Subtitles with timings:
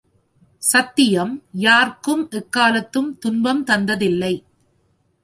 [0.61, 1.43] சத்தியம்
[1.51, 4.33] யார்க்கும் எக்காலத்தும் துன்பம் தந்ததில்லை.